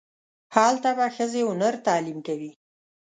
هلته 0.55 0.89
به 0.97 1.05
ښځې 1.15 1.41
و 1.45 1.51
نر 1.61 1.75
تعلیم 1.87 2.19
کوي. 2.27 2.51